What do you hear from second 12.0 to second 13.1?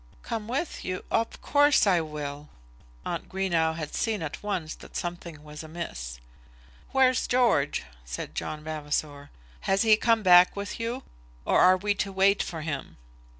to wait for him?"